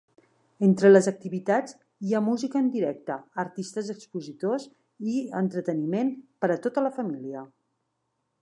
Entre 0.67 0.89
les 0.91 1.09
activitats 1.11 1.75
hi 2.07 2.15
ha 2.15 2.21
música 2.29 2.61
en 2.63 2.71
directe, 2.77 3.19
artistes 3.45 3.93
expositors 3.97 4.67
i 5.13 5.21
entreteniment 5.45 6.11
per 6.45 6.53
a 6.57 6.61
tota 6.69 6.89
la 6.89 6.95
família. 7.01 7.47